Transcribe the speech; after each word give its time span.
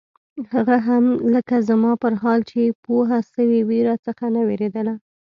هغه 0.53 0.77
هم 0.87 1.05
لکه 1.33 1.55
زما 1.69 1.91
پر 2.03 2.13
حال 2.21 2.39
چې 2.49 2.77
پوهه 2.85 3.19
سوې 3.33 3.59
وي 3.67 3.79
راڅخه 3.87 4.27
نه 4.35 4.41
وېرېدله. 4.47 4.95